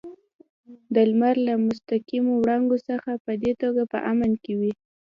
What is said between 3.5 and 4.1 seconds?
توګه په